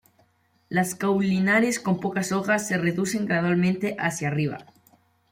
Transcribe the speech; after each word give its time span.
Las 0.67 0.95
caulinares 0.95 1.79
con 1.79 1.99
pocas 1.99 2.31
hojas, 2.31 2.67
se 2.67 2.75
reducen 2.79 3.27
gradualmente 3.27 3.95
hacia 3.99 4.29
arriba. 4.29 4.65